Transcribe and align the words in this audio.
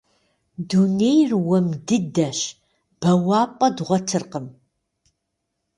Дунейр 0.69 1.31
уэм 1.47 1.67
дыдэщ, 1.85 2.39
бэуапӏэ 2.99 3.67
дгъуэтыркъым. 3.75 4.47